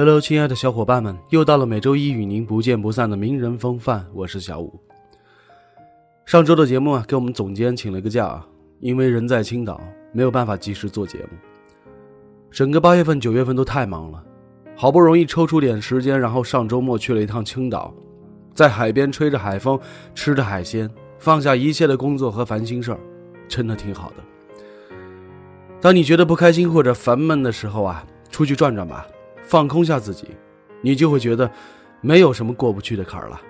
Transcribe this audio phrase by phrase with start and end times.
[0.00, 4.78] Hello，亲爱的小伙伴们，又到了每周一与您不见不散的名人风范，我是小五。
[6.24, 8.40] 上周的节目啊，给我们总监请了个假，
[8.78, 9.80] 因为人在青岛，
[10.12, 11.30] 没有办法及时做节目。
[12.48, 14.22] 整个八月份、九月份都太忙了，
[14.76, 17.92] 好不容易抽出点时间，然后上周末去了一趟青岛，
[18.54, 19.76] 在海边吹着海风，
[20.14, 20.88] 吃着海鲜，
[21.18, 23.00] 放下一切的工作和烦心事儿，
[23.48, 24.94] 真的挺好的。
[25.80, 29.04] 当你觉得不开心或者烦闷的时候啊，出去转转吧。
[29.48, 30.28] 放空下自己，
[30.82, 31.50] 你就会觉得
[32.02, 33.40] 没有什么过不去的坎儿了。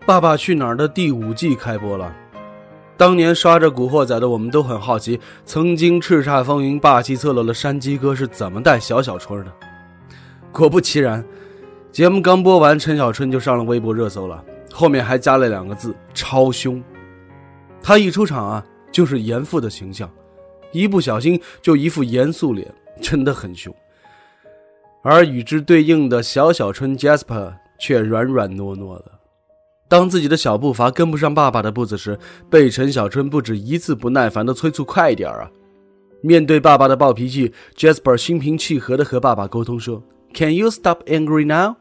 [0.06, 2.10] 《爸爸去哪儿》的第五季开播了。
[2.96, 9.52] 当年刷着《古惑仔》的我们都很好奇，曾经叱咤风云、霸气侧漏的山鸡哥是怎么带小小春的。
[10.50, 11.22] 果不其然。
[11.90, 16.82] 节目刚播完，陈小春就上了微博热搜了，后面还加了两个字“超凶”。
[17.82, 20.08] 他一出场啊，就是严父的形象，
[20.70, 23.74] 一不小心就一副严肃脸，真的很凶。
[25.02, 29.12] 而与之对应的小小春 Jasper 却软软糯糯的。
[29.88, 32.18] 当自己的小步伐跟不上爸爸的步子时，
[32.50, 35.50] 被陈小春不止一次不耐烦的催促快一点啊！
[36.20, 40.02] 面对爸爸的暴脾气，Jasper 心平气和的和爸爸沟通说。
[40.34, 41.76] Can you stop angry now？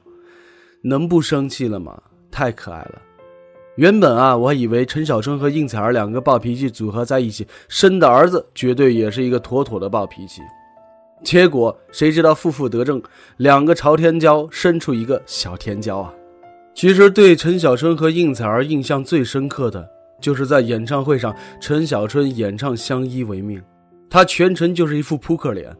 [0.82, 2.02] 能不生气了吗？
[2.32, 3.02] 太可爱了。
[3.76, 10.42] 原本啊，我以为陈小春和应采儿两个暴脾气组合在一起，生的儿子绝对也是一个妥妥的暴脾气。
[11.24, 13.02] 结果谁知道负负得正，
[13.38, 16.14] 两个朝天椒生出一个小天椒啊！
[16.74, 19.88] 其实对陈小春和应采儿印象最深刻的，
[20.22, 23.60] 就是在演唱会上，陈小春演唱《相依为命》，
[24.10, 25.76] 他全程就是一副扑克脸。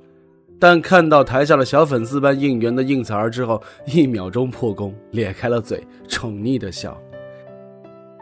[0.60, 7.00] 但看到台下的小粉丝般应援的应采儿之后，一秒钟破功，咧开了嘴，宠溺的笑。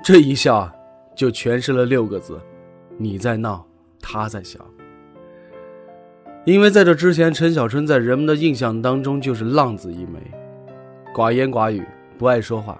[0.03, 0.73] 这一笑啊，
[1.15, 2.39] 就诠释了六个字：
[2.97, 3.65] 你在闹，
[4.01, 4.59] 他在笑。
[6.43, 10.19] 因为在这之前，陈小春在人们的印象当中就是浪子一枚，
[11.15, 11.83] 寡言寡语，
[12.17, 12.77] 不爱说话。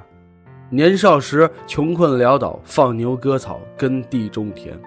[0.70, 4.78] 年少时穷困潦倒，放牛割草，耕地种田。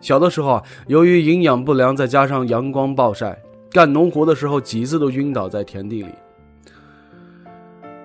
[0.00, 3.38] 小的时候啊，由于营养不良，再加上阳光暴晒。
[3.74, 6.08] 干农活的时候，几次都晕倒在田地里。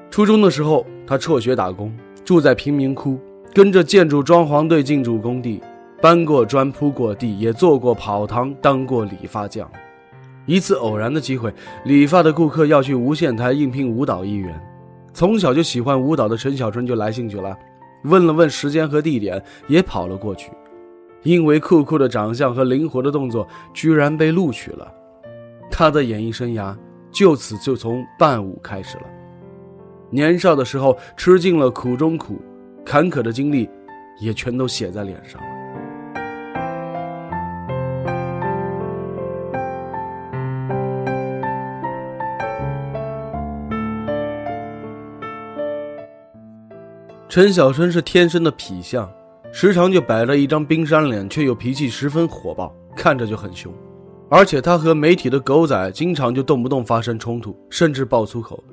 [0.10, 3.20] 初中的时候，他辍学打工，住在贫民窟，
[3.54, 5.62] 跟着建筑装潢队进驻工地，
[6.02, 9.70] 搬过砖，铺过地，也做过跑堂，当过理发匠。
[10.48, 11.54] 一次偶然的机会，
[11.86, 14.60] 理发的顾客要去无线台应聘舞蹈艺员，
[15.14, 17.56] 从小就喜欢舞蹈的陈小春就来兴趣了，
[18.06, 20.50] 问了问时间和地点，也跑了过去。
[21.22, 24.96] 因为酷酷的长相和灵活的动作，居然被录取了。
[25.72, 26.76] 他的演艺生涯
[27.12, 29.04] 就此就从伴舞开始了。
[30.10, 32.42] 年少的时候吃尽了苦中苦，
[32.86, 33.70] 坎坷的经历
[34.20, 35.48] 也全都写在脸上了。
[47.30, 49.08] 陈小春是天生的痞相，
[49.52, 53.72] 时常就摆着一张冰山脸，却又脾气十分火爆，看着就很凶。
[54.30, 58.64] 而且他和媒体的狗仔经常就动不动发生冲突，甚至爆粗口。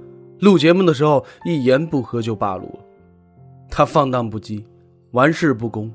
[0.41, 2.79] 录节目的时候一言不合就暴露。
[3.71, 4.63] 他放荡不羁，
[5.13, 5.91] 玩世不恭，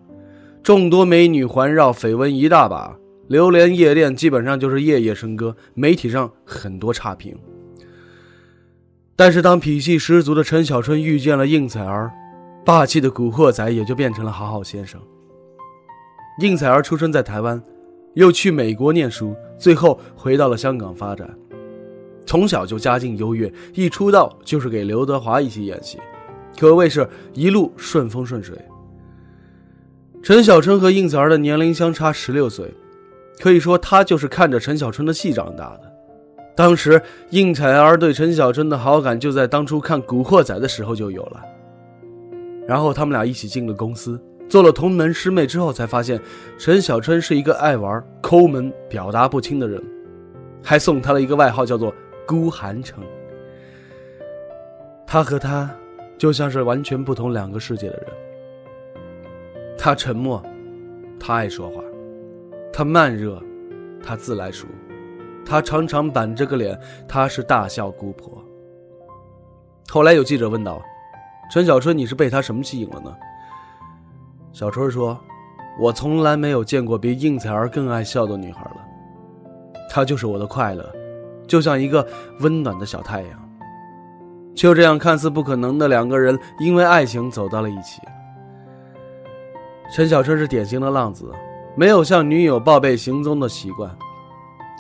[0.63, 2.97] 众多美女环绕，绯闻一大把。
[3.27, 7.37] 流连夜店基本上就是夜夜笙歌，媒体上很多差评。
[9.15, 12.11] 但是当脾气十足的陈小春遇见了应采儿，
[12.65, 14.99] 霸气的古惑仔也就变成了好好先生。
[16.39, 17.61] 应采儿出生在台湾。
[18.13, 21.29] 又去美国念书，最后回到了香港发展。
[22.25, 25.97] 从小就家境优越，一出道就是给刘德华一起演戏，
[26.57, 28.57] 可谓是一路顺风顺水。
[30.23, 32.71] 陈小春和应采儿的年龄相差十六岁，
[33.39, 35.91] 可以说他就是看着陈小春的戏长大的。
[36.55, 41.41] 当时应采儿对陈小春的好感就在当初看《古惑仔》的时候就有了，
[42.67, 44.21] 然后他们俩一起进了公司。
[44.51, 46.19] 做了同门师妹之后，才发现
[46.57, 49.81] 陈小春是一个爱玩、抠门、表达不清的人，
[50.61, 51.95] 还送他了一个外号，叫做
[52.27, 53.01] “孤寒城”。
[55.07, 55.73] 他和他
[56.17, 58.97] 就像是完全不同两个世界的人。
[59.77, 60.43] 他沉默，
[61.17, 61.81] 他爱说话，
[62.73, 63.41] 他慢热，
[64.03, 64.67] 他自来熟，
[65.45, 66.77] 他常常板着个脸，
[67.07, 68.43] 他是大笑姑婆。
[69.87, 70.81] 后来有记者问道
[71.53, 73.15] ：“陈小春，你是被他什么吸引了呢？”
[74.53, 75.17] 小春说
[75.79, 78.77] ：“我从来没有见过比应采儿更爱笑的女孩了。
[79.89, 80.85] 她就是我的快乐，
[81.47, 82.05] 就像一个
[82.39, 83.29] 温暖的小太阳。”
[84.53, 88.01] 就这样，看似不可能的两个人，因为爱情走到了一起。
[89.95, 91.31] 陈小春是典型的浪子，
[91.75, 93.89] 没有向女友报备行踪的习惯。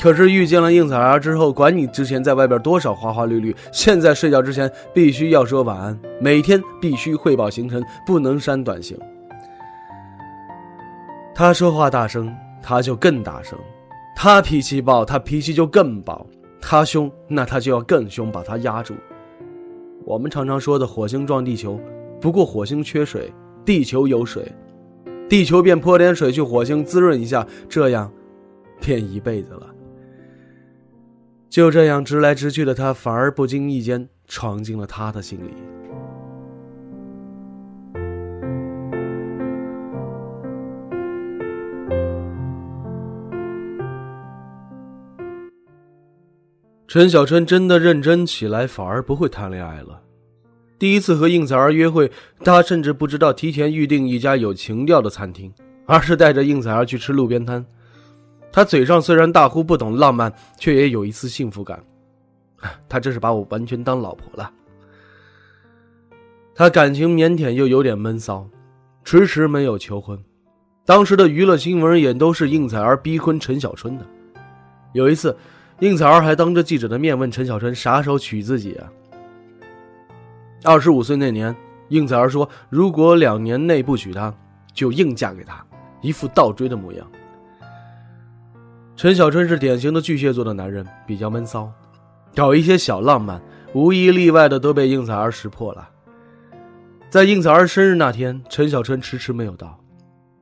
[0.01, 8.99] 可是遇见了应采儿之后，管你之前在外边多少花花绿绿，现在睡觉之前必须要说晚安，每天必须汇报行程，不能删短信。
[11.41, 13.57] 他说话大声，他就更大声；
[14.15, 16.23] 他脾气暴，他脾气就更暴；
[16.61, 18.93] 他凶，那他就要更凶，把他压住。
[20.05, 21.81] 我们常常说的火星撞地球，
[22.21, 23.33] 不过火星缺水，
[23.65, 24.51] 地球有水，
[25.27, 28.13] 地球便泼点水去火星滋润一下，这样，
[28.79, 29.67] 便一辈子了。
[31.49, 35.51] 就这样直来直去的他，反而不经意间闯进了他的心里。
[46.91, 50.01] 陈小春真的认真起来，反而不会谈恋爱了。
[50.77, 52.11] 第一次和应采儿约会，
[52.43, 55.49] 他甚至不知道提前预定一家有情调的餐厅，
[55.85, 57.65] 而是带着应采儿去吃路边摊。
[58.51, 60.29] 他嘴上虽然大呼不懂浪漫，
[60.59, 61.81] 却也有一丝幸福感。
[62.89, 64.51] 他这是把我完全当老婆了。
[66.53, 68.45] 他感情腼腆又有点闷骚，
[69.05, 70.21] 迟迟没有求婚。
[70.85, 74.05] 当时的娱乐新闻也都是应采儿逼婚陈小春的。
[74.91, 75.33] 有一次。
[75.81, 78.85] 应采儿还当着记者的面问陈小春啥时候娶自己啊？
[80.63, 81.55] 二十五岁那年，
[81.89, 84.31] 应采儿说：“如果两年内不娶她，
[84.71, 85.65] 就硬嫁给他。”
[86.01, 87.11] 一副倒追的模样。
[88.95, 91.71] 陈小春是典型的巨蟹座的男人，比较闷骚，
[92.35, 93.41] 搞一些小浪漫，
[93.73, 95.89] 无一例外的都被应采儿识破了。
[97.09, 99.80] 在应采儿生日那天，陈小春迟迟没有到。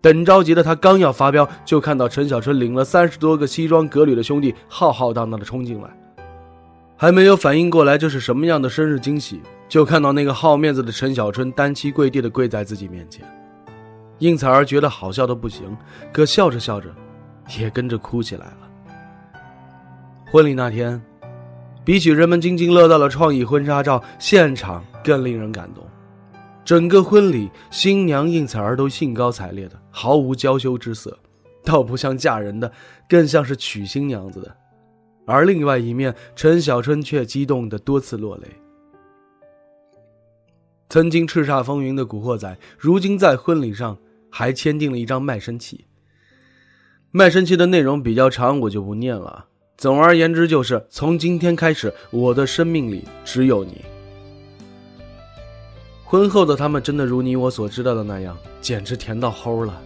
[0.01, 5.89] 等着急的他刚要发飙，就看到陈小春领了三十多个西装革履的兄弟浩浩荡荡的冲进来，
[6.95, 13.25] 还没有反应过来这是什么样的生日惊喜，就看到那个好面子的陈小春单膝跪地的跪在自己面前。
[14.19, 15.75] 应采儿觉得好笑的不行，
[16.13, 16.89] 可笑着笑着，
[17.57, 18.57] 也跟着哭起来了。
[20.31, 21.01] 婚礼那天，
[21.83, 25.83] 比起人们津津乐道的创意婚纱照，现场更令人感动。
[26.63, 31.17] 整个婚礼，新娘应采儿都兴高采烈的，毫无娇羞之色，
[31.63, 32.71] 倒不像嫁人的，
[33.07, 34.55] 更像是娶新娘子的。
[35.25, 38.47] 而另外一面，陈小春却激动的多次落泪。
[40.89, 43.97] 曾经叱咤风云的古惑仔，如今在婚礼上
[44.29, 45.85] 还签订了一张卖身契。
[47.11, 49.45] 卖身契的内容比较长，我就不念了。
[49.77, 53.83] 总而言之，就是从今天开始，我的生命里只有你。
[56.09, 59.79] 婚后的他们真的如你我所知道的那样，简直甜到齁了。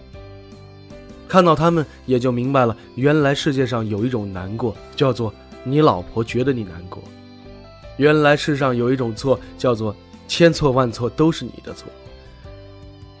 [1.28, 5.30] 看到他们，也就明白了，原来世界上有一种难过，叫做
[5.64, 7.02] 你老婆觉得你难过；
[7.98, 9.94] 原来世上有一种错，叫做
[10.26, 11.88] 千错万错都是你的错；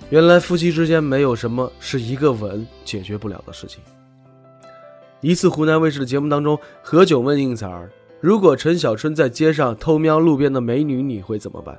[0.08, 3.82] 原来夫妻之间没有什么是一个吻解决不了的事情。
[5.20, 7.90] 一次湖南卫视的节目当中，何炅问应采儿
[8.22, 11.78] ：“如果陈小春在街上偷瞄路边的美女，你会怎么办？”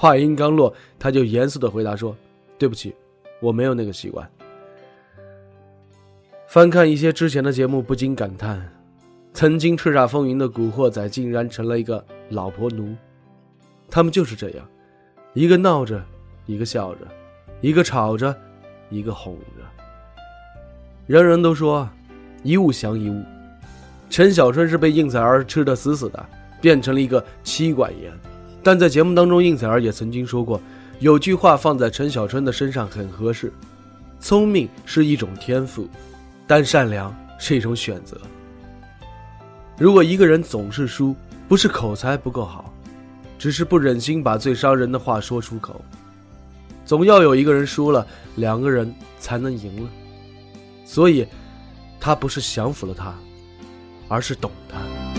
[0.00, 2.16] 话音刚落，他就严肃的回答说
[2.56, 2.94] ：“对不起，
[3.38, 4.26] 我没有那个习惯。”
[6.48, 8.66] 翻看一些之前的节目，不禁感叹：
[9.34, 12.96] 曾经叱咤风云的古惑仔，竟然成了一个老婆奴。
[13.90, 14.66] 他们就是这样，
[15.34, 16.02] 一个闹着，
[16.46, 17.06] 一个笑着，
[17.60, 18.34] 一个吵着，
[18.88, 19.84] 一个哄着。
[21.06, 21.86] 人人都说
[22.42, 23.22] 一物降一物，
[24.08, 26.26] 陈小春是被应采儿吃的死死的，
[26.58, 28.10] 变成了一个妻管严。
[28.62, 30.60] 但在节目当中，应采儿也曾经说过，
[30.98, 33.52] 有句话放在陈小春的身上很合适：
[34.20, 35.88] 聪明是一种天赋，
[36.46, 38.20] 但善良是一种选择。
[39.78, 41.16] 如果一个人总是输，
[41.48, 42.70] 不是口才不够好，
[43.38, 45.82] 只是不忍心把最伤人的话说出口。
[46.84, 49.88] 总要有一个人输了，两个人才能赢了。
[50.84, 51.26] 所以，
[51.98, 53.14] 他不是降服了他，
[54.08, 55.09] 而是懂他。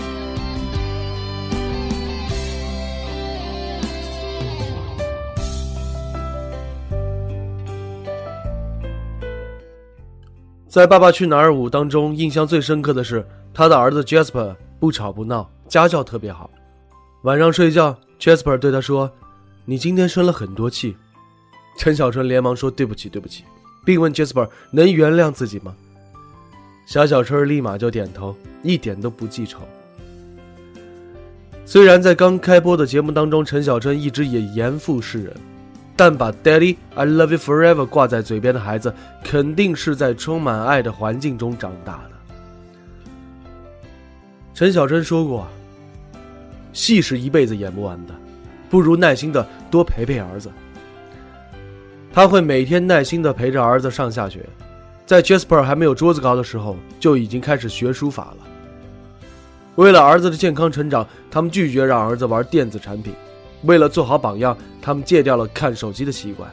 [10.72, 16.48] 在《爸爸去哪儿五》当中，印象最深刻的是他的儿子 Jasper 不吵不闹，家教特别好。
[17.24, 19.12] 晚上睡觉，Jasper 对他说
[19.66, 20.96] ：“你今天生了很多气。”
[21.76, 23.44] 陈小春连忙说：“对不起，对不起。”
[23.84, 25.76] 并问 Jasper 能原谅自己吗？
[26.86, 29.58] 小小春立马就点头，一点都不记仇。
[31.66, 35.36] 虽然在刚开播的节目当中，陈小春一直也严父世人，
[36.04, 38.92] 但把 “Daddy I love you forever” 挂在嘴边的孩子，
[39.22, 42.34] 肯定是在充满爱的环境中长大的。
[44.52, 45.46] 陈小春说过
[46.74, 48.12] ：“戏是一辈子演不完的，
[48.68, 50.50] 不如耐心的多陪陪儿子。”
[52.12, 54.44] 他会每天耐心的陪着儿子上下学，
[55.06, 58.38] 在 Jasper 还没有桌子高的时候，就已经开始学书法了。
[59.76, 63.14] 为了儿子的健康成长，他们拒绝让儿子玩电子产品；
[63.62, 66.50] 为了做好榜样，他们戒掉了看手机的习惯。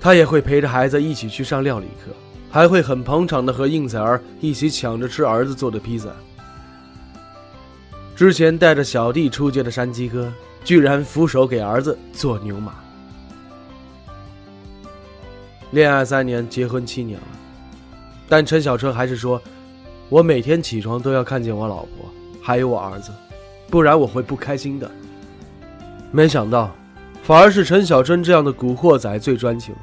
[0.00, 2.10] 他也会陪着孩子一起去上料理课，
[2.50, 6.08] 还会很捧场的和应采儿一起抢着吃儿子做的披萨。
[8.16, 10.32] 之前带着小弟出街的山鸡哥，
[10.64, 12.74] 居然俯首给儿子做牛马。
[15.70, 17.26] 恋爱三年，结婚七年了，
[18.28, 19.40] 但陈小春还是说
[20.10, 22.10] ：“我每天起床都要看见我老婆，
[22.42, 23.10] 还有我儿子，
[23.70, 24.90] 不然我会不开心的。”
[26.10, 26.74] 没想到，
[27.22, 29.74] 反而是陈小春这样的古惑仔最专情。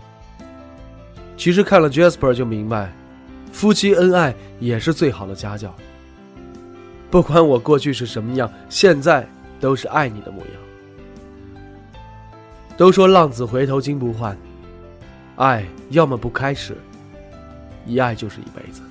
[1.37, 2.91] 其实看了 Jasper 就明白，
[3.51, 5.73] 夫妻恩爱也是最好的家教。
[7.09, 9.25] 不管我过去是什么样，现在
[9.59, 11.63] 都是爱你的模样。
[12.75, 14.37] 都说浪子回头金不换。
[15.37, 16.75] 爱要么不开始，
[17.85, 18.81] 一爱就是一辈子。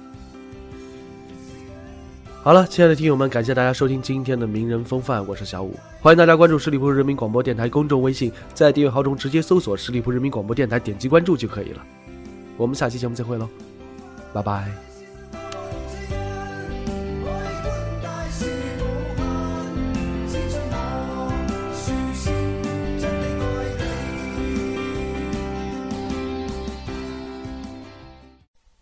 [2.46, 11.84] 好了，亲爱的听友们，感谢大家收听今天的名人风范，我是小五，欢迎大家关注十里铺人民广播电台公众微信，在订阅号中直接搜索十里铺人民广播电台，点击关注就可以了。
[12.56, 13.48] 我们下期节目再会喽，
[14.32, 14.70] 拜拜。